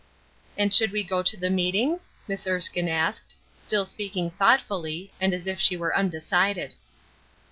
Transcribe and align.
"And 0.57 0.73
should 0.73 0.91
we 0.91 1.03
go 1.03 1.21
to 1.21 1.37
the 1.37 1.51
meetings?" 1.51 2.09
Miss 2.27 2.47
Erskine 2.47 2.89
asked, 2.89 3.35
still 3.61 3.85
speaking 3.85 4.31
thoughtfully, 4.31 5.13
and 5.21 5.31
as 5.31 5.45
if 5.45 5.59
she 5.59 5.77
were 5.77 5.95
undecided. 5.95 6.73